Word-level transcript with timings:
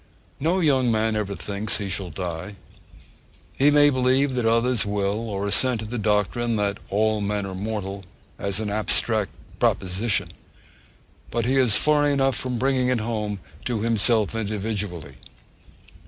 No 0.39 0.61
young 0.61 0.91
man 0.91 1.15
ever 1.15 1.35
thinks 1.35 1.77
he 1.77 1.87
shall 1.87 2.09
die. 2.09 2.55
He 3.55 3.69
may 3.69 3.91
believe 3.91 4.33
that 4.33 4.47
others 4.47 4.83
will, 4.83 5.29
or 5.29 5.45
assent 5.45 5.81
to 5.81 5.85
the 5.85 5.99
doctrine 5.99 6.55
that 6.55 6.79
'all 6.89 7.21
men 7.21 7.45
are 7.45 7.53
mortal' 7.53 8.03
as 8.39 8.59
an 8.59 8.71
abstract 8.71 9.29
proposition, 9.59 10.29
but 11.29 11.45
he 11.45 11.55
is 11.57 11.75
far 11.77 12.09
enough 12.09 12.35
from 12.35 12.57
bringing 12.57 12.87
it 12.87 12.99
home 12.99 13.41
to 13.65 13.81
himself 13.81 14.33
individually. 14.33 15.17